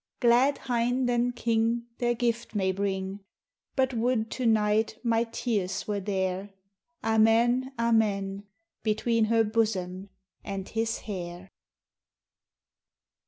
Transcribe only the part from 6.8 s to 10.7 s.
Amen, Amen: Between her Bosom and